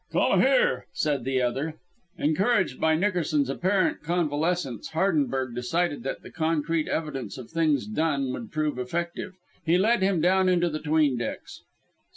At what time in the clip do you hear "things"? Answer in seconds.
7.51-7.85